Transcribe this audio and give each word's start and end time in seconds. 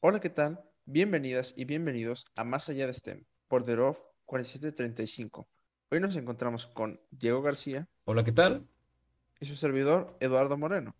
Hola, 0.00 0.20
¿qué 0.20 0.30
tal? 0.30 0.62
Bienvenidas 0.84 1.54
y 1.56 1.64
bienvenidos 1.64 2.26
a 2.36 2.44
Más 2.44 2.68
Allá 2.68 2.86
de 2.86 2.94
STEM 2.94 3.24
por 3.48 3.64
The 3.64 3.74
ROF 3.74 3.98
4735. 4.26 5.48
Hoy 5.90 5.98
nos 5.98 6.14
encontramos 6.14 6.68
con 6.68 7.00
Diego 7.10 7.42
García 7.42 7.88
Hola, 8.04 8.22
¿qué 8.22 8.30
tal? 8.30 8.68
y 9.40 9.46
su 9.46 9.56
servidor 9.56 10.16
Eduardo 10.20 10.56
Moreno. 10.56 10.94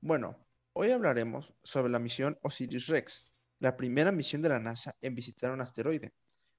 Bueno, 0.00 0.36
hoy 0.72 0.90
hablaremos 0.90 1.54
sobre 1.62 1.92
la 1.92 2.00
misión 2.00 2.40
Osiris-Rex, 2.42 3.24
la 3.60 3.76
primera 3.76 4.10
misión 4.10 4.42
de 4.42 4.48
la 4.48 4.58
NASA 4.58 4.96
en 5.00 5.14
visitar 5.14 5.52
un 5.52 5.60
asteroide, 5.60 6.12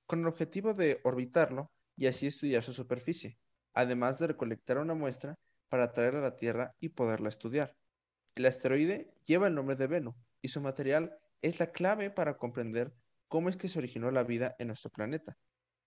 con 0.05 0.21
el 0.21 0.27
objetivo 0.27 0.73
de 0.73 1.01
orbitarlo 1.03 1.71
y 1.97 2.07
así 2.07 2.25
estudiar 2.25 2.63
su 2.63 2.71
superficie, 2.71 3.37
además 3.73 4.17
de 4.19 4.27
recolectar 4.27 4.77
una 4.77 4.93
muestra 4.93 5.35
para 5.67 5.91
traerla 5.91 6.21
a 6.21 6.23
la 6.23 6.35
Tierra 6.37 6.73
y 6.79 6.87
poderla 6.87 7.27
estudiar. 7.27 7.75
El 8.35 8.45
asteroide 8.45 9.13
lleva 9.25 9.47
el 9.47 9.55
nombre 9.55 9.75
de 9.75 9.87
Bennu 9.87 10.15
y 10.41 10.47
su 10.47 10.61
material 10.61 11.17
es 11.41 11.59
la 11.59 11.71
clave 11.71 12.09
para 12.09 12.37
comprender 12.37 12.93
cómo 13.27 13.49
es 13.49 13.57
que 13.57 13.67
se 13.67 13.79
originó 13.79 14.11
la 14.11 14.23
vida 14.23 14.55
en 14.59 14.67
nuestro 14.67 14.91
planeta. 14.91 15.38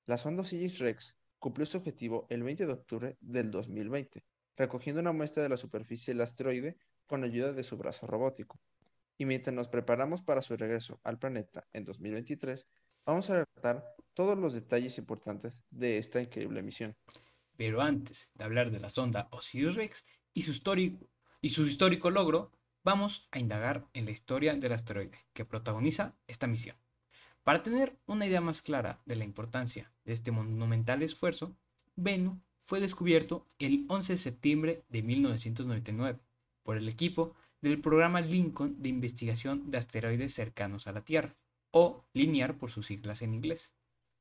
La 0.06 0.19
sonda 0.19 0.42
Osiris-Rex 0.42 1.19
cumplió 1.38 1.66
su 1.66 1.79
objetivo 1.79 2.27
el 2.30 2.42
20 2.42 2.66
de 2.66 2.73
octubre 2.73 3.16
del 3.20 3.51
2020, 3.51 4.24
recogiendo 4.56 5.01
una 5.01 5.12
muestra 5.12 5.43
de 5.43 5.48
la 5.48 5.56
superficie 5.56 6.15
del 6.15 6.23
asteroide 6.23 6.77
con 7.06 7.23
ayuda 7.23 7.52
de 7.52 7.62
su 7.62 7.77
brazo 7.77 8.06
robótico. 8.06 8.60
Y 9.16 9.27
mientras 9.27 9.55
nos 9.55 9.69
preparamos 9.69 10.23
para 10.23 10.43
su 10.43 10.56
regreso 10.56 11.01
al 11.05 11.19
planeta 11.19 11.66
en 11.73 11.84
2023, 11.84 12.66
vamos 13.07 13.30
a 13.30 13.45
relatar 13.45 13.84
todos 14.15 14.38
los 14.38 14.55
detalles 14.55 14.98
importantes 14.98 15.62
de 15.71 15.98
esta 15.98 16.21
increíble 16.21 16.62
misión. 16.62 16.96
Pero 17.57 17.80
antes 17.80 18.32
de 18.34 18.45
hablar 18.45 18.71
de 18.71 18.80
la 18.80 18.91
sonda 18.91 19.29
Osiris-Rex 19.30 20.05
y 20.32 20.43
su 20.43 21.01
y 21.41 21.48
su 21.51 21.66
histórico 21.66 22.10
logro, 22.10 22.51
vamos 22.84 23.27
a 23.33 23.38
indagar 23.38 23.88
en 23.95 24.05
la 24.05 24.11
historia 24.11 24.55
del 24.55 24.73
asteroide 24.73 25.19
que 25.33 25.47
protagoniza 25.47 26.15
esta 26.27 26.47
misión. 26.47 26.77
Para 27.43 27.62
tener 27.62 27.98
una 28.07 28.27
idea 28.27 28.43
más 28.43 28.62
clara 28.62 29.01
de 29.07 29.16
la 29.16 29.24
importancia 29.24 29.90
de 30.04 30.13
este 30.13 30.30
monumental 30.30 31.02
esfuerzo, 31.02 31.57
Bennu 31.96 32.40
fue 32.59 32.80
descubierto 32.80 33.46
el 33.59 33.87
11 33.88 34.12
de 34.12 34.16
septiembre 34.18 34.85
de 34.88 35.02
1999 35.02 36.21
por 36.62 36.77
el 36.77 36.88
equipo 36.88 37.35
del 37.60 37.80
programa 37.80 38.21
Lincoln 38.21 38.82
de 38.82 38.90
investigación 38.90 39.71
de 39.71 39.79
asteroides 39.79 40.35
cercanos 40.35 40.87
a 40.87 40.93
la 40.93 41.02
Tierra, 41.02 41.35
o 41.71 42.05
LINEAR 42.12 42.57
por 42.59 42.71
sus 42.71 42.87
siglas 42.87 43.23
en 43.23 43.35
inglés. 43.35 43.73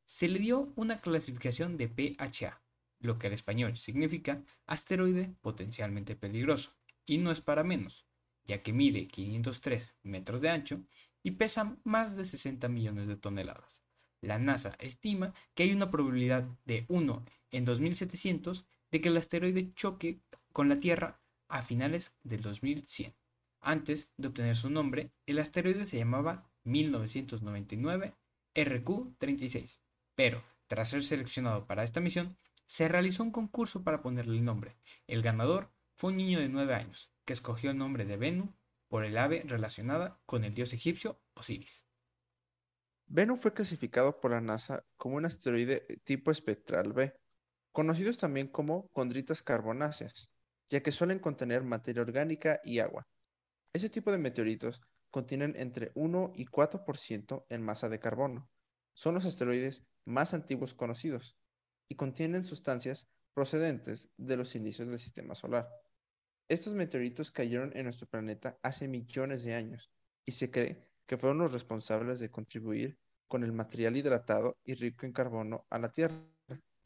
Se 0.06 0.28
le 0.28 0.40
dio 0.40 0.72
una 0.76 1.02
clasificación 1.02 1.78
de 1.78 1.88
PHA, 1.88 2.62
lo 3.00 3.20
que 3.20 3.28
al 3.28 3.34
español 3.34 3.76
significa 3.78 4.42
asteroide 4.66 5.36
potencialmente 5.42 6.16
peligroso, 6.16 6.72
y 7.06 7.18
no 7.18 7.32
es 7.32 7.42
para 7.42 7.64
menos, 7.64 8.06
ya 8.46 8.62
que 8.62 8.74
mide 8.74 9.08
503 9.08 9.94
metros 10.04 10.42
de 10.42 10.50
ancho 10.50 10.82
y 11.22 11.32
pesa 11.32 11.78
más 11.84 12.16
de 12.16 12.26
60 12.26 12.68
millones 12.70 13.08
de 13.08 13.16
toneladas. 13.16 13.84
La 14.22 14.40
NASA 14.40 14.76
estima 14.80 15.34
que 15.54 15.64
hay 15.64 15.74
una 15.74 15.92
probabilidad 15.92 16.48
de 16.66 16.86
1 16.88 17.26
en 17.52 17.66
2700 17.66 18.66
de 18.92 19.02
que 19.02 19.10
el 19.10 19.18
asteroide 19.18 19.74
choque 19.74 20.22
con 20.52 20.70
la 20.70 20.80
Tierra 20.80 21.22
a 21.48 21.62
finales 21.62 22.16
del 22.24 22.42
2100. 22.42 23.14
Antes 23.60 24.14
de 24.18 24.28
obtener 24.28 24.56
su 24.56 24.70
nombre, 24.70 25.12
el 25.26 25.40
asteroide 25.40 25.86
se 25.86 25.98
llamaba 25.98 26.50
1999 26.64 28.14
RQ-36, 28.56 29.80
pero 30.16 30.44
tras 30.68 30.90
ser 30.90 31.04
seleccionado 31.04 31.66
para 31.66 31.84
esta 31.84 32.00
misión, 32.00 32.38
se 32.66 32.88
realizó 32.88 33.24
un 33.24 33.32
concurso 33.32 33.84
para 33.84 34.02
ponerle 34.02 34.38
el 34.38 34.46
nombre. 34.46 34.76
El 35.08 35.22
ganador 35.22 35.72
fue 35.96 36.12
un 36.12 36.18
niño 36.18 36.40
de 36.40 36.50
9 36.50 36.74
años, 36.74 37.12
que 37.26 37.34
escogió 37.34 37.72
el 37.72 37.78
nombre 37.78 38.06
de 38.06 38.18
Bennu 38.18 38.54
por 38.88 39.06
el 39.06 39.18
ave 39.18 39.44
relacionada 39.46 40.22
con 40.26 40.44
el 40.44 40.54
dios 40.54 40.74
egipcio 40.74 41.22
Osiris. 41.36 41.86
Bennu 43.08 43.38
fue 43.38 43.54
clasificado 43.54 44.20
por 44.20 44.32
la 44.32 44.42
NASA 44.42 44.86
como 44.98 45.18
un 45.18 45.26
asteroide 45.26 45.86
tipo 46.04 46.32
espectral 46.32 46.94
B, 46.94 47.14
conocidos 47.72 48.18
también 48.18 48.48
como 48.48 48.88
condritas 48.90 49.44
carbonáceas, 49.44 50.32
ya 50.70 50.82
que 50.82 50.92
suelen 50.92 51.20
contener 51.20 51.64
materia 51.64 52.02
orgánica 52.02 52.60
y 52.64 52.80
agua. 52.80 53.08
Ese 53.74 53.90
tipo 53.90 54.12
de 54.12 54.18
meteoritos 54.18 54.82
contienen 55.12 55.54
entre 55.58 55.92
1 55.96 56.34
y 56.36 56.46
4% 56.46 57.46
en 57.50 57.62
masa 57.62 57.90
de 57.90 58.00
carbono. 58.00 58.50
Son 58.94 59.16
los 59.16 59.26
asteroides 59.26 59.88
más 60.06 60.34
antiguos 60.34 60.74
conocidos 60.74 61.38
y 61.88 61.96
contienen 61.96 62.46
sustancias 62.46 63.12
procedentes 63.34 64.12
de 64.18 64.38
los 64.38 64.56
inicios 64.56 64.88
del 64.88 65.00
sistema 65.00 65.36
solar. 65.36 65.70
Estos 66.54 66.76
meteoritos 66.76 67.32
cayeron 67.32 67.72
en 67.74 67.86
nuestro 67.86 68.06
planeta 68.06 68.60
hace 68.62 68.88
millones 68.88 69.44
de 69.44 69.56
años 69.56 69.90
y 70.24 70.34
se 70.34 70.52
cree 70.52 70.88
que 71.08 71.18
fueron 71.18 71.40
los 71.40 71.52
responsables 71.52 72.20
de 72.20 72.30
contribuir 72.30 73.00
con 73.28 73.44
el 73.44 73.52
material 73.52 73.98
hidratado 73.98 74.60
y 74.64 74.76
rico 74.76 75.08
en 75.08 75.14
carbono 75.14 75.66
a 75.72 75.80
la 75.80 75.92
Tierra, 75.92 76.22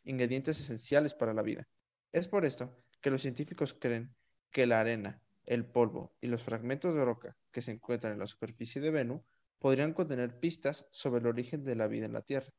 ingredientes 0.06 0.61
esenciales 0.61 1.13
para 1.13 1.33
la 1.33 1.41
vida. 1.41 1.67
Es 2.13 2.29
por 2.29 2.45
esto 2.45 2.73
que 3.01 3.09
los 3.09 3.22
científicos 3.22 3.73
creen 3.73 4.16
que 4.51 4.67
la 4.67 4.79
arena, 4.79 5.22
el 5.44 5.66
polvo 5.66 6.16
y 6.22 6.27
los 6.27 6.44
fragmentos 6.44 6.95
de 6.95 7.03
roca 7.03 7.35
que 7.51 7.61
se 7.61 7.73
encuentran 7.73 8.13
en 8.13 8.19
la 8.19 8.27
superficie 8.27 8.81
de 8.81 8.91
Venus 8.91 9.22
podrían 9.59 9.91
contener 9.91 10.39
pistas 10.39 10.88
sobre 10.91 11.19
el 11.19 11.27
origen 11.27 11.66
de 11.66 11.75
la 11.75 11.88
vida 11.88 12.06
en 12.06 12.13
la 12.13 12.22
Tierra. 12.22 12.53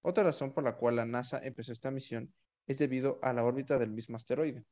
Otra 0.00 0.24
razón 0.24 0.54
por 0.54 0.64
la 0.64 0.78
cual 0.78 0.96
la 0.96 1.04
NASA 1.04 1.40
empezó 1.44 1.72
esta 1.72 1.90
misión 1.90 2.32
es 2.66 2.78
debido 2.78 3.18
a 3.20 3.34
la 3.34 3.44
órbita 3.44 3.78
del 3.78 3.90
mismo 3.90 4.16
asteroide. 4.16 4.64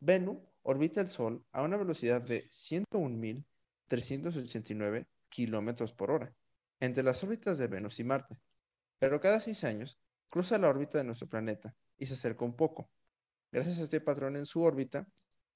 Venus 0.00 0.38
orbita 0.70 1.00
el 1.00 1.08
Sol 1.08 1.42
a 1.50 1.62
una 1.62 1.78
velocidad 1.78 2.20
de 2.20 2.46
101.389 2.50 5.06
kilómetros 5.30 5.94
por 5.94 6.10
hora 6.10 6.34
entre 6.78 7.02
las 7.02 7.24
órbitas 7.24 7.56
de 7.56 7.68
Venus 7.68 8.00
y 8.00 8.04
Marte, 8.04 8.38
pero 8.98 9.18
cada 9.18 9.40
seis 9.40 9.64
años 9.64 9.98
cruza 10.28 10.58
la 10.58 10.68
órbita 10.68 10.98
de 10.98 11.04
nuestro 11.04 11.26
planeta 11.26 11.74
y 11.96 12.04
se 12.04 12.12
acerca 12.12 12.44
un 12.44 12.54
poco. 12.54 12.90
Gracias 13.50 13.78
a 13.78 13.84
este 13.84 14.02
patrón 14.02 14.36
en 14.36 14.44
su 14.44 14.60
órbita, 14.60 15.08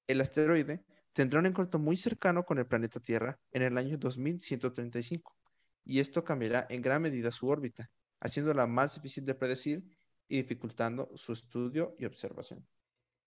el 0.06 0.22
asteroide 0.22 0.82
tendrá 1.12 1.40
un 1.40 1.46
encuentro 1.46 1.78
muy 1.78 1.98
cercano 1.98 2.46
con 2.46 2.58
el 2.58 2.66
planeta 2.66 2.98
Tierra 2.98 3.38
en 3.50 3.60
el 3.60 3.76
año 3.76 3.98
2135, 3.98 5.36
y 5.84 6.00
esto 6.00 6.24
cambiará 6.24 6.66
en 6.70 6.80
gran 6.80 7.02
medida 7.02 7.30
su 7.30 7.48
órbita, 7.48 7.90
haciéndola 8.18 8.66
más 8.66 8.94
difícil 8.94 9.26
de 9.26 9.34
predecir 9.34 9.84
y 10.26 10.38
dificultando 10.38 11.10
su 11.16 11.34
estudio 11.34 11.94
y 11.98 12.06
observación. 12.06 12.66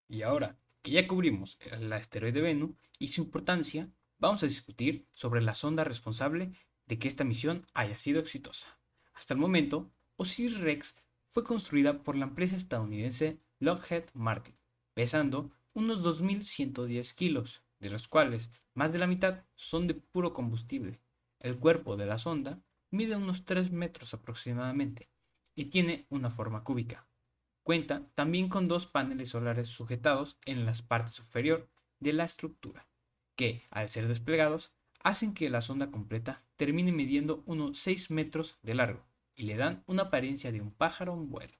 Y 0.07 0.23
ahora 0.23 0.57
que 0.85 0.91
ya 0.91 1.07
cubrimos 1.07 1.57
el 1.72 1.91
asteroide 1.91 2.41
Venus 2.41 2.75
y 3.00 3.07
su 3.07 3.23
importancia, 3.23 3.90
vamos 4.19 4.44
a 4.44 4.46
discutir 4.46 5.07
sobre 5.13 5.41
la 5.41 5.56
sonda 5.56 5.84
responsable 5.84 6.51
de 6.85 7.00
que 7.00 7.07
esta 7.07 7.23
misión 7.23 7.66
haya 7.73 7.97
sido 7.97 8.19
exitosa. 8.19 8.79
Hasta 9.16 9.34
el 9.34 9.40
momento, 9.40 9.91
Osiris-Rex 10.18 10.96
fue 11.31 11.44
construida 11.44 12.03
por 12.03 12.16
la 12.16 12.25
empresa 12.25 12.56
estadounidense 12.56 13.40
Lockheed 13.57 14.03
Martin, 14.13 14.56
pesando 14.94 15.50
unos 15.73 16.06
2.110 16.06 17.16
kilos, 17.16 17.63
de 17.79 17.90
los 17.90 18.07
cuales 18.07 18.52
más 18.75 18.94
de 18.94 19.00
la 19.00 19.07
mitad 19.07 19.44
son 19.56 19.88
de 19.88 19.96
puro 19.96 20.34
combustible. 20.34 21.02
El 21.40 21.57
cuerpo 21.57 21.97
de 21.97 22.06
la 22.06 22.19
sonda 22.19 22.62
mide 22.91 23.16
unos 23.16 23.44
3 23.44 23.72
metros 23.72 24.13
aproximadamente 24.13 25.09
y 25.56 25.66
tiene 25.66 26.06
una 26.12 26.29
forma 26.29 26.63
cúbica. 26.63 27.07
Cuenta 27.65 28.05
también 28.13 28.47
con 28.47 28.67
dos 28.67 28.85
paneles 28.85 29.29
solares 29.29 29.69
sujetados 29.69 30.37
en 30.45 30.67
la 30.67 30.73
parte 30.87 31.09
superior 31.09 31.67
de 31.99 32.13
la 32.13 32.23
estructura, 32.23 32.87
que, 33.35 33.63
al 33.71 33.89
ser 33.89 34.07
desplegados, 34.07 34.71
hacen 34.99 35.33
que 35.33 35.49
la 35.49 35.61
sonda 35.61 35.89
completa 35.89 36.43
termine 36.57 36.91
midiendo 36.91 37.41
unos 37.47 37.79
6 37.79 38.11
metros 38.11 38.59
de 38.61 38.75
largo 38.75 39.03
y 39.33 39.45
le 39.45 39.57
dan 39.57 39.83
una 39.87 40.03
apariencia 40.03 40.51
de 40.51 40.61
un 40.61 40.69
pájaro 40.69 41.15
en 41.15 41.31
vuelo. 41.31 41.57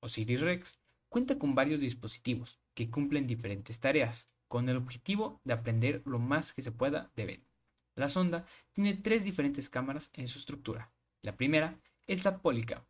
Osiris 0.00 0.40
Rex 0.40 0.80
cuenta 1.10 1.38
con 1.38 1.54
varios 1.54 1.80
dispositivos 1.80 2.58
que 2.72 2.88
cumplen 2.88 3.26
diferentes 3.26 3.80
tareas, 3.80 4.30
con 4.48 4.66
el 4.70 4.78
objetivo 4.78 5.42
de 5.44 5.52
aprender 5.52 6.00
lo 6.06 6.18
más 6.18 6.54
que 6.54 6.62
se 6.62 6.72
pueda 6.72 7.12
de 7.16 7.26
Venus. 7.26 7.60
La 7.96 8.08
sonda 8.08 8.46
tiene 8.72 8.94
tres 8.94 9.24
diferentes 9.24 9.68
cámaras 9.68 10.10
en 10.14 10.26
su 10.26 10.38
estructura. 10.38 10.90
La 11.20 11.36
primera 11.36 11.78
es 12.06 12.24
la 12.24 12.38
Polycam, 12.38 12.82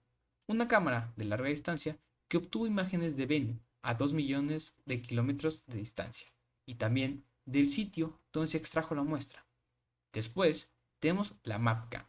una 0.46 0.68
cámara 0.68 1.12
de 1.16 1.24
larga 1.24 1.48
distancia 1.48 1.98
que 2.28 2.36
obtuvo 2.36 2.66
imágenes 2.66 3.16
de 3.16 3.26
Venus 3.26 3.56
a 3.82 3.94
2 3.94 4.12
millones 4.12 4.74
de 4.84 5.00
kilómetros 5.00 5.64
de 5.66 5.78
distancia 5.78 6.32
y 6.66 6.74
también 6.74 7.24
del 7.46 7.70
sitio 7.70 8.20
donde 8.32 8.48
se 8.50 8.58
extrajo 8.58 8.94
la 8.94 9.02
muestra. 9.02 9.46
Después 10.12 10.70
tenemos 11.00 11.34
la 11.42 11.58
MapCam, 11.58 12.04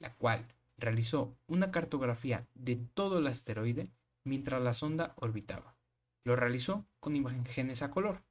la 0.00 0.14
cual 0.14 0.46
realizó 0.76 1.36
una 1.46 1.70
cartografía 1.70 2.48
de 2.54 2.76
todo 2.94 3.18
el 3.18 3.26
asteroide 3.26 3.90
mientras 4.24 4.60
la 4.60 4.72
sonda 4.72 5.14
orbitaba. 5.16 5.76
Lo 6.24 6.36
realizó 6.36 6.86
con 6.98 7.16
imágenes 7.16 7.82
a 7.82 7.90
color. 7.90 8.22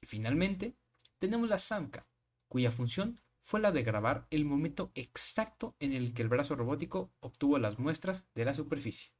Y 0.00 0.06
finalmente 0.06 0.76
tenemos 1.18 1.48
la 1.48 1.58
SAMCA, 1.58 2.06
cuya 2.48 2.70
función 2.70 3.20
fue 3.40 3.60
la 3.60 3.72
de 3.72 3.82
grabar 3.82 4.26
el 4.30 4.44
momento 4.44 4.90
exacto 4.94 5.74
en 5.78 5.92
el 5.92 6.14
que 6.14 6.22
el 6.22 6.28
brazo 6.28 6.56
robótico 6.56 7.10
obtuvo 7.20 7.58
las 7.58 7.78
muestras 7.78 8.26
de 8.34 8.44
la 8.44 8.54
superficie. 8.54 9.13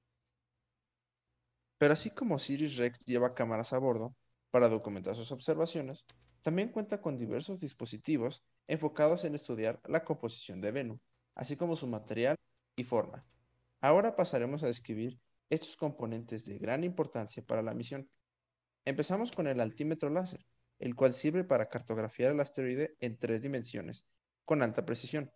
Pero 1.78 1.92
así 1.92 2.10
como 2.10 2.36
Osiris 2.36 2.76
Rex 2.76 3.00
lleva 3.06 3.34
cámaras 3.34 3.72
a 3.72 3.78
bordo 3.78 4.14
para 4.50 4.68
documentar 4.68 5.16
sus 5.16 5.32
observaciones, 5.32 6.04
también 6.42 6.68
cuenta 6.68 7.00
con 7.00 7.16
diversos 7.16 7.58
dispositivos 7.58 8.44
enfocados 8.68 9.24
en 9.24 9.34
estudiar 9.34 9.80
la 9.86 10.04
composición 10.04 10.60
de 10.60 10.72
Venus. 10.72 11.00
así 11.34 11.56
como 11.56 11.74
su 11.74 11.88
material 11.88 12.36
y 12.76 12.84
forma. 12.84 13.26
Ahora 13.80 14.14
pasaremos 14.14 14.62
a 14.62 14.68
describir 14.68 15.18
estos 15.50 15.76
componentes 15.76 16.46
de 16.46 16.58
gran 16.58 16.84
importancia 16.84 17.42
para 17.44 17.62
la 17.62 17.74
misión. 17.74 18.08
Empezamos 18.84 19.32
con 19.32 19.46
el 19.46 19.60
altímetro 19.60 20.10
láser, 20.10 20.46
el 20.78 20.94
cual 20.94 21.12
sirve 21.12 21.44
para 21.44 21.68
cartografiar 21.68 22.32
el 22.32 22.40
asteroide 22.40 22.96
en 23.00 23.18
tres 23.18 23.42
dimensiones, 23.42 24.06
con 24.44 24.62
alta 24.62 24.84
precisión. 24.84 25.30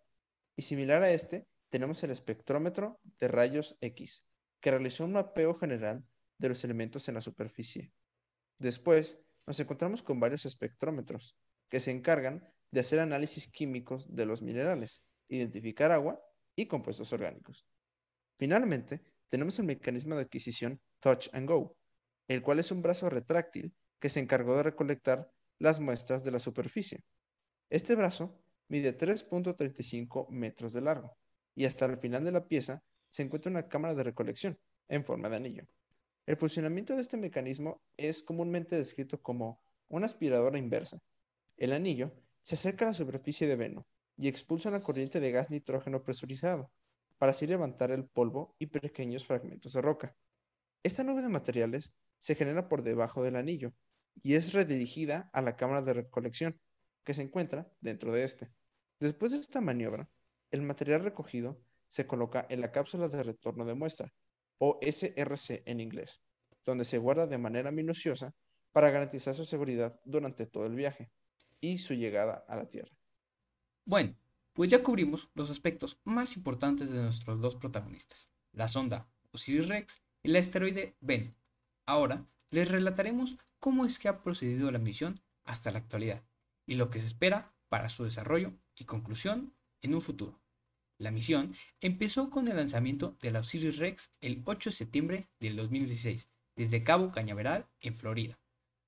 Y 0.55 0.63
similar 0.63 1.03
a 1.03 1.11
este, 1.11 1.47
tenemos 1.69 2.03
el 2.03 2.11
espectrómetro 2.11 2.99
de 3.19 3.27
rayos 3.27 3.77
X, 3.81 4.25
que 4.61 4.71
realizó 4.71 5.05
un 5.05 5.13
mapeo 5.13 5.55
general 5.55 6.03
de 6.39 6.49
los 6.49 6.63
elementos 6.63 7.07
en 7.07 7.15
la 7.15 7.21
superficie. 7.21 7.91
Después, 8.57 9.19
nos 9.45 9.59
encontramos 9.59 10.01
con 10.01 10.19
varios 10.19 10.45
espectrómetros, 10.45 11.37
que 11.69 11.79
se 11.79 11.91
encargan 11.91 12.51
de 12.71 12.79
hacer 12.79 12.99
análisis 12.99 13.47
químicos 13.47 14.07
de 14.13 14.25
los 14.25 14.41
minerales, 14.41 15.03
identificar 15.27 15.91
agua 15.91 16.19
y 16.55 16.65
compuestos 16.65 17.13
orgánicos. 17.13 17.65
Finalmente, 18.37 19.01
tenemos 19.29 19.59
el 19.59 19.65
mecanismo 19.65 20.15
de 20.15 20.21
adquisición 20.21 20.81
Touch 20.99 21.29
and 21.33 21.47
Go, 21.47 21.77
el 22.27 22.41
cual 22.41 22.59
es 22.59 22.71
un 22.71 22.81
brazo 22.81 23.09
retráctil 23.09 23.73
que 23.99 24.09
se 24.09 24.19
encargó 24.19 24.55
de 24.55 24.63
recolectar 24.63 25.31
las 25.59 25.79
muestras 25.79 26.23
de 26.23 26.31
la 26.31 26.39
superficie. 26.39 27.03
Este 27.69 27.95
brazo 27.95 28.41
mide 28.67 28.97
3.35 28.97 30.29
metros 30.29 30.73
de 30.73 30.81
largo 30.81 31.17
y 31.55 31.65
hasta 31.65 31.85
el 31.85 31.97
final 31.97 32.23
de 32.23 32.31
la 32.31 32.47
pieza 32.47 32.81
se 33.09 33.23
encuentra 33.23 33.51
una 33.51 33.67
cámara 33.67 33.95
de 33.95 34.03
recolección 34.03 34.59
en 34.87 35.03
forma 35.03 35.29
de 35.29 35.35
anillo. 35.35 35.67
El 36.29 36.37
funcionamiento 36.37 36.95
de 36.95 37.01
este 37.01 37.17
mecanismo 37.17 37.81
es 37.97 38.21
comúnmente 38.21 38.75
descrito 38.75 39.19
como 39.19 39.63
una 39.87 40.05
aspiradora 40.05 40.59
inversa. 40.59 41.01
El 41.57 41.73
anillo 41.73 42.13
se 42.43 42.53
acerca 42.53 42.85
a 42.85 42.89
la 42.89 42.93
superficie 42.93 43.47
de 43.47 43.55
Venus 43.55 43.83
y 44.15 44.27
expulsa 44.27 44.69
una 44.69 44.83
corriente 44.83 45.19
de 45.19 45.31
gas 45.31 45.49
nitrógeno 45.49 46.03
presurizado, 46.03 46.69
para 47.17 47.31
así 47.31 47.47
levantar 47.47 47.89
el 47.89 48.05
polvo 48.05 48.55
y 48.59 48.67
pequeños 48.67 49.25
fragmentos 49.25 49.73
de 49.73 49.81
roca. 49.81 50.15
Esta 50.83 51.03
nube 51.03 51.23
de 51.23 51.29
materiales 51.29 51.95
se 52.19 52.35
genera 52.35 52.69
por 52.69 52.83
debajo 52.83 53.23
del 53.23 53.35
anillo 53.35 53.73
y 54.21 54.35
es 54.35 54.53
redirigida 54.53 55.31
a 55.33 55.41
la 55.41 55.55
cámara 55.55 55.81
de 55.81 55.95
recolección, 55.95 56.61
que 57.03 57.15
se 57.15 57.23
encuentra 57.23 57.71
dentro 57.81 58.13
de 58.13 58.23
este. 58.23 58.51
Después 58.99 59.31
de 59.31 59.39
esta 59.39 59.61
maniobra, 59.61 60.07
el 60.51 60.61
material 60.61 61.01
recogido 61.01 61.59
se 61.87 62.05
coloca 62.05 62.45
en 62.51 62.61
la 62.61 62.71
cápsula 62.71 63.07
de 63.07 63.23
retorno 63.23 63.65
de 63.65 63.73
muestra, 63.73 64.13
o 64.59 64.79
SRC 64.81 65.63
en 65.65 65.79
inglés, 65.79 66.21
donde 66.65 66.85
se 66.85 66.99
guarda 66.99 67.25
de 67.25 67.37
manera 67.37 67.71
minuciosa 67.71 68.35
para 68.71 68.91
garantizar 68.91 69.33
su 69.33 69.45
seguridad 69.45 69.99
durante 70.05 70.45
todo 70.45 70.65
el 70.67 70.75
viaje 70.75 71.11
y 71.59 71.79
su 71.79 71.95
llegada 71.95 72.45
a 72.47 72.55
la 72.55 72.69
Tierra. 72.69 72.95
Bueno, 73.85 74.15
pues 74.53 74.69
ya 74.69 74.83
cubrimos 74.83 75.29
los 75.33 75.49
aspectos 75.49 75.99
más 76.03 76.37
importantes 76.37 76.89
de 76.89 77.01
nuestros 77.01 77.41
dos 77.41 77.55
protagonistas, 77.55 78.29
la 78.51 78.67
sonda 78.67 79.09
Osiris-Rex 79.31 80.01
y 80.23 80.29
el 80.29 80.35
asteroide 80.35 80.95
Bennu. 80.99 81.33
Ahora 81.85 82.25
les 82.51 82.69
relataremos 82.69 83.37
cómo 83.59 83.85
es 83.85 83.97
que 83.99 84.09
ha 84.09 84.21
procedido 84.21 84.71
la 84.71 84.79
misión 84.79 85.21
hasta 85.43 85.71
la 85.71 85.79
actualidad 85.79 86.23
y 86.65 86.75
lo 86.75 86.89
que 86.89 86.99
se 86.99 87.07
espera 87.07 87.53
para 87.69 87.89
su 87.89 88.03
desarrollo 88.03 88.53
y 88.75 88.85
conclusión 88.85 89.53
en 89.81 89.95
un 89.95 90.01
futuro. 90.01 90.39
La 90.99 91.11
misión 91.11 91.55
empezó 91.79 92.29
con 92.29 92.49
el 92.49 92.57
lanzamiento 92.57 93.15
de 93.21 93.31
la 93.31 93.39
Osiris-Rex 93.39 94.11
el 94.19 94.41
8 94.43 94.69
de 94.69 94.75
septiembre 94.75 95.29
del 95.39 95.55
2016 95.55 96.29
desde 96.57 96.83
Cabo 96.83 97.13
Cañaveral 97.13 97.69
en 97.79 97.95
Florida. 97.95 98.37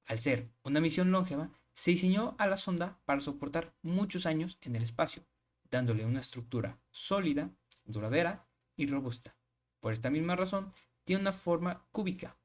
Al 0.08 0.19
ser 0.19 0.50
una 0.63 0.81
misión 0.81 1.10
longeva, 1.12 1.50
se 1.72 1.92
diseñó 1.92 2.36
a 2.38 2.48
la 2.48 2.58
sonda 2.58 3.00
para 3.06 3.22
soportar 3.22 3.74
muchos 3.81 4.25
años 4.25 4.58
en 4.60 4.75
el 4.75 4.84
espacio, 4.84 5.24
dándole 5.69 6.06
una 6.06 6.19
estructura 6.19 6.78
sólida, 6.92 7.50
duradera 7.86 8.46
y 8.75 8.88
robusta. 8.88 9.38
Por 9.80 9.94
esta 9.94 10.10
misma 10.10 10.36
razón, 10.36 10.74
tiene 11.06 11.22
una 11.22 11.31
forma 11.31 11.88
cúbica. 11.94 12.36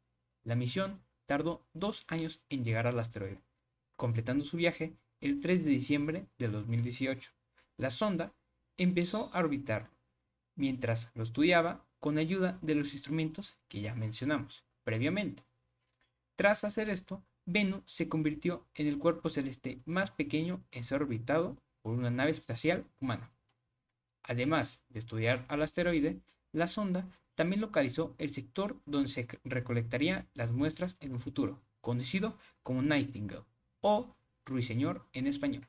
La 0.44 0.54
misión 0.54 1.02
tardó 1.26 1.66
dos 1.72 2.04
años 2.06 2.40
en 2.50 2.62
llegar 2.62 2.86
al 2.86 3.00
asteroide, 3.00 3.42
completando 3.96 4.44
su 4.44 4.58
viaje 4.58 4.96
el 5.20 5.40
3 5.40 5.64
de 5.64 5.70
diciembre 5.72 6.28
del 6.38 6.52
2018. 6.52 7.32
La 7.78 7.90
sonda 7.90 8.32
empezó 8.76 9.30
a 9.34 9.38
orbitar 9.38 9.90
mientras 10.54 11.10
lo 11.14 11.22
estudiaba 11.22 11.86
con 12.00 12.18
ayuda 12.18 12.58
de 12.62 12.74
los 12.74 12.94
instrumentos 12.94 13.58
que 13.68 13.80
ya 13.80 13.94
mencionamos 13.94 14.64
previamente. 14.84 15.44
Tras 16.36 16.64
hacer 16.64 16.88
esto, 16.90 17.22
Venus 17.46 17.82
se 17.86 18.08
convirtió 18.08 18.66
en 18.74 18.86
el 18.86 18.98
cuerpo 18.98 19.28
celeste 19.28 19.80
más 19.84 20.10
pequeño 20.10 20.64
en 20.72 20.84
ser 20.84 21.02
orbitado 21.02 21.56
por 21.82 21.94
una 21.94 22.10
nave 22.10 22.32
espacial 22.32 22.84
humana. 23.00 23.30
Además 24.22 24.84
de 24.88 24.98
estudiar 24.98 25.44
al 25.48 25.62
asteroide, 25.62 26.20
la 26.52 26.66
sonda 26.66 27.08
también 27.36 27.60
localizó 27.60 28.14
el 28.18 28.32
sector 28.32 28.80
donde 28.86 29.08
se 29.08 29.28
recolectarían 29.44 30.28
las 30.34 30.52
muestras 30.52 30.96
en 31.00 31.12
un 31.12 31.20
futuro, 31.20 31.62
conocido 31.80 32.36
como 32.62 32.82
Nightingale 32.82 33.44
o 33.80 34.16
Ruiseñor 34.44 35.06
en 35.12 35.26
español. 35.26 35.68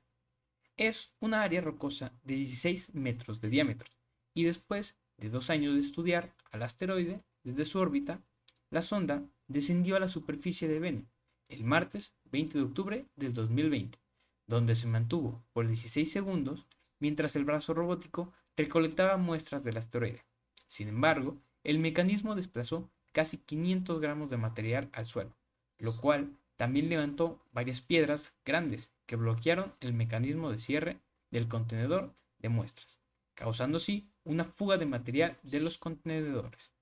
Es 0.77 1.12
una 1.19 1.41
área 1.41 1.62
rocosa 1.62 2.13
de 2.24 2.35
16 2.35 2.94
metros 2.94 3.41
de 3.41 3.50
diámetro 3.50 3.89
y 4.35 4.44
después 4.44 4.95
de 5.18 5.29
dos 5.29 5.50
años 5.50 5.74
de 5.74 5.81
estudiar 5.81 6.35
al 6.51 6.62
asteroide 6.62 7.24
desde 7.44 7.65
su 7.65 7.79
órbita, 7.79 8.21
la 8.69 8.83
sonda 8.83 9.24
descendió 9.47 9.95
a 9.95 10.00
la 10.00 10.07
superficie 10.07 10.68
de 10.68 10.79
Venus 10.79 11.07
el 11.50 11.63
martes 11.63 12.13
20 12.25 12.59
de 12.59 12.63
octubre 12.63 13.06
del 13.15 13.33
2020, 13.33 13.97
donde 14.45 14.75
se 14.75 14.85
mantuvo 14.85 15.44
por 15.51 15.68
16 15.68 16.12
segundos 16.12 16.68
mientras 17.00 17.35
el 17.35 17.45
brazo 17.45 17.74
robótico 17.74 18.33
recolectaba 18.56 19.18
muestras 19.18 19.63
del 19.63 19.77
asteroide. 19.77 20.25
Sin 20.68 20.89
embargo, 20.89 21.38
el 21.63 21.79
mecanismo 21.79 22.35
desplazó 22.35 22.91
casi 23.13 23.38
500 23.38 24.00
gramos 24.00 24.29
de 24.29 24.38
material 24.38 24.89
al 24.91 25.06
suelo, 25.07 25.35
lo 25.79 25.97
cual 25.97 26.38
también 26.57 26.89
levantó 26.89 27.39
varias 27.51 27.81
piedras 27.81 28.36
grandes 28.44 28.92
que 29.06 29.15
bloquearon 29.15 29.75
el 29.80 29.94
mecanismo 29.94 30.51
de 30.51 30.59
cierre 30.59 31.00
del 31.31 31.48
contenedor 31.48 32.15
de 32.39 32.50
muestras, 32.50 33.00
causando 33.36 33.77
así 33.77 34.12
una 34.24 34.44
fuga 34.44 34.77
de 34.77 34.88
material 34.88 35.39
de 35.44 35.59
los 35.59 35.77
contenedores. 35.77 36.74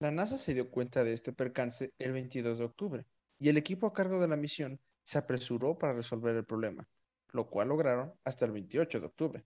La 0.00 0.10
NASA 0.10 0.38
se 0.38 0.54
dio 0.54 0.70
cuenta 0.70 1.04
de 1.04 1.12
este 1.12 1.32
percance 1.32 1.92
el 1.98 2.12
22 2.12 2.58
de 2.58 2.64
octubre 2.64 3.06
y 3.38 3.50
el 3.50 3.56
equipo 3.56 3.86
a 3.86 3.92
cargo 3.92 4.18
de 4.18 4.28
la 4.28 4.36
misión 4.36 4.80
se 5.04 5.18
apresuró 5.18 5.78
para 5.78 5.92
resolver 5.92 6.34
el 6.34 6.44
problema, 6.44 6.88
lo 7.32 7.48
cual 7.48 7.68
lograron 7.68 8.14
hasta 8.24 8.46
el 8.46 8.52
28 8.52 9.00
de 9.00 9.06
octubre. 9.06 9.44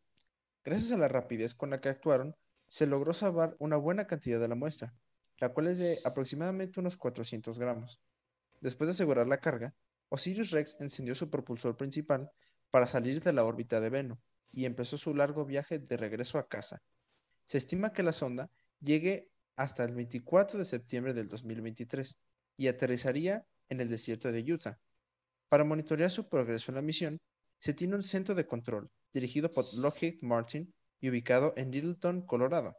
Gracias 0.64 0.93
a 0.93 0.97
la 0.97 1.09
rapidez 1.09 1.55
con 1.55 1.71
la 1.71 1.81
que 1.81 1.88
actuaron, 1.88 2.37
se 2.69 2.87
logró 2.87 3.12
salvar 3.14 3.57
una 3.59 3.76
buena 3.76 4.07
cantidad 4.07 4.38
de 4.38 4.49
la 4.49 4.54
muestra, 4.54 4.95
la 5.38 5.52
cual 5.52 5.66
es 5.66 5.78
de 5.78 5.99
aproximadamente 6.04 6.81
unos 6.81 6.97
400 6.97 7.59
gramos. 7.59 8.00
Después 8.61 8.88
de 8.88 8.93
asegurar 8.93 9.27
la 9.27 9.41
carga, 9.41 9.75
Osiris 10.09 10.50
Rex 10.50 10.77
encendió 10.81 11.15
su 11.15 11.31
propulsor 11.31 11.77
principal 11.77 12.31
para 12.71 12.87
salir 12.87 13.23
de 13.23 13.33
la 13.33 13.45
órbita 13.45 13.81
de 13.81 13.91
Venus 13.91 14.19
y 14.53 14.65
empezó 14.65 14.97
su 14.97 15.15
largo 15.15 15.45
viaje 15.45 15.79
de 15.79 15.97
regreso 15.97 16.38
a 16.38 16.49
casa. 16.49 16.83
Se 17.47 17.59
estima 17.59 17.93
que 17.93 18.03
la 18.03 18.12
sonda 18.12 18.50
llegue 18.81 19.31
hasta 19.57 19.85
el 19.85 19.95
24 19.95 20.59
de 20.59 20.65
septiembre 20.65 21.15
del 21.15 21.29
2023 21.29 22.19
y 22.57 22.69
aterrizaría 22.69 23.47
en 23.69 23.81
el 23.81 23.88
desierto 23.88 24.31
de 24.33 24.53
Utah. 24.53 24.79
Para 25.49 25.65
monitorear 25.65 26.11
su 26.11 26.29
progreso 26.29 26.71
en 26.71 26.77
la 26.77 26.83
misión, 26.83 27.21
se 27.59 27.75
tiene 27.75 27.97
un 27.97 28.03
centro 28.03 28.35
de 28.35 28.47
control 28.47 28.91
dirigido 29.12 29.50
por 29.50 29.73
Lockheed 29.75 30.19
Martin 30.21 30.73
y 31.00 31.09
ubicado 31.11 31.55
en 31.57 31.71
Littleton, 31.71 32.23
Colorado. 32.23 32.77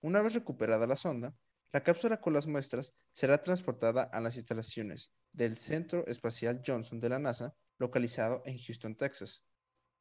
Una 0.00 0.20
vez 0.20 0.34
recuperada 0.34 0.86
la 0.86 0.96
sonda, 0.96 1.34
la 1.72 1.82
cápsula 1.82 2.20
con 2.20 2.34
las 2.34 2.46
muestras 2.46 2.94
será 3.12 3.42
transportada 3.42 4.02
a 4.02 4.20
las 4.20 4.36
instalaciones 4.36 5.14
del 5.32 5.56
Centro 5.56 6.06
Espacial 6.06 6.62
Johnson 6.64 7.00
de 7.00 7.08
la 7.08 7.18
NASA, 7.18 7.54
localizado 7.78 8.42
en 8.44 8.58
Houston, 8.58 8.94
Texas. 8.94 9.46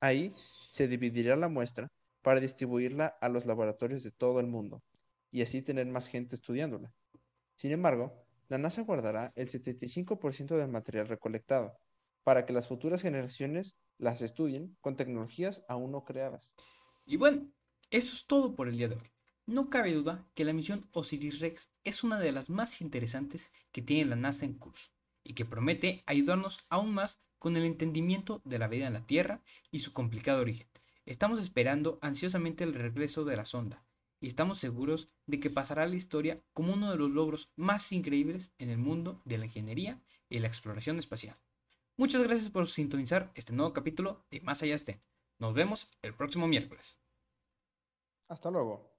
Ahí 0.01 0.34
se 0.70 0.90
dividirá 0.90 1.38
la 1.38 1.48
muestra 1.48 1.90
para 2.22 2.42
distribuirla 2.42 3.16
a 3.22 3.30
los 3.30 3.46
laboratorios 3.46 4.04
de 4.04 4.12
todo 4.12 4.42
el 4.42 4.48
mundo 4.48 4.84
y 5.32 5.42
así 5.42 5.62
tener 5.62 5.88
más 5.88 6.08
gente 6.08 6.36
estudiándola. 6.36 6.94
Sin 7.56 7.72
embargo, 7.72 8.25
la 8.50 8.58
NASA 8.58 8.82
guardará 8.82 9.32
el 9.36 9.48
75% 9.48 10.58
del 10.58 10.68
material 10.68 11.08
recolectado 11.08 11.78
para 12.24 12.46
que 12.46 12.54
las 12.54 12.68
futuras 12.68 13.01
generaciones 13.01 13.78
las 13.98 14.22
estudien 14.22 14.75
con 14.82 14.98
tecnologías 14.98 15.63
aún 15.70 15.92
no 15.92 16.04
creadas. 16.04 16.51
Y 17.06 17.16
bueno, 17.16 17.50
eso 17.90 18.13
es 18.13 18.25
todo 18.28 18.56
por 18.56 18.68
el 18.68 18.78
día 18.78 18.90
de 18.90 18.96
hoy. 18.96 19.12
No 19.45 19.69
cabe 19.69 19.93
duda 19.93 20.27
que 20.36 20.45
la 20.45 20.53
misión 20.53 20.88
Osiris-Rex 20.93 21.69
es 21.83 22.03
una 22.03 22.19
de 22.19 22.31
las 22.31 22.50
más 22.50 22.81
interesantes 22.81 23.51
que 23.71 23.81
tiene 23.81 24.10
la 24.10 24.15
NASA 24.15 24.45
en 24.45 24.53
curso 24.53 24.91
y 25.24 25.33
que 25.33 25.45
promete 25.45 26.03
ayudarnos 26.05 26.65
aún 26.69 26.93
más 26.93 27.19
con 27.39 27.57
el 27.57 27.63
entendimiento 27.63 28.41
de 28.45 28.60
la 28.60 28.67
vida 28.67 28.88
en 28.88 28.93
la 28.93 29.05
Tierra 29.05 29.41
y 29.71 29.79
su 29.79 29.93
complicado 29.93 30.41
origen. 30.41 30.67
Estamos 31.05 31.39
esperando 31.39 31.98
ansiosamente 32.01 32.63
el 32.63 32.74
regreso 32.74 33.25
de 33.25 33.36
la 33.36 33.45
sonda, 33.45 33.83
y 34.19 34.27
estamos 34.27 34.60
seguros 34.60 35.10
de 35.25 35.39
que 35.39 35.50
pasará 35.50 35.83
a 35.83 35.88
la 35.88 35.95
historia 35.95 36.39
como 36.53 36.74
uno 36.74 36.91
de 36.91 36.98
los 36.98 37.10
logros 37.10 37.50
más 37.55 37.91
increíbles 37.91 38.53
en 38.60 38.69
el 38.69 38.77
mundo 38.77 39.21
de 39.25 39.39
la 39.39 39.45
ingeniería 39.45 40.00
y 40.29 40.39
la 40.39 40.48
exploración 40.48 41.00
espacial. 41.00 41.36
Muchas 41.98 42.21
gracias 42.21 42.50
por 42.50 42.67
sintonizar 42.67 43.31
este 43.36 43.53
nuevo 43.53 43.74
capítulo 43.74 44.24
de 44.29 44.41
Más 44.41 44.62
allá 44.62 44.75
esté. 44.75 45.00
Nos 45.39 45.53
vemos 45.53 45.89
el 46.03 46.13
próximo 46.13 46.48
miércoles. 46.48 47.01
Hasta 48.29 48.51
luego. 48.51 48.90